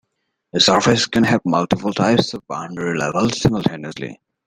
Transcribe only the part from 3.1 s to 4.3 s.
simultaneously.